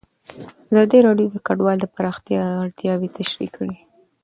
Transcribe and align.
ازادي 0.69 0.99
راډیو 1.07 1.27
د 1.33 1.37
کډوال 1.47 1.77
د 1.81 1.85
پراختیا 1.95 2.41
اړتیاوې 2.63 3.09
تشریح 3.17 3.51
کړي. 3.57 3.77